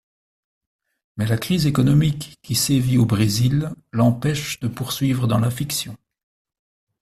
[1.15, 5.95] Mais la crise économique qui sévit au Brésil l'empêche de poursuivre dans la fiction.